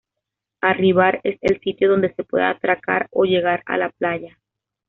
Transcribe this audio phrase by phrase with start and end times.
[0.61, 4.39] Arribar es el sitio donde se puede atracar o llegar a la playa.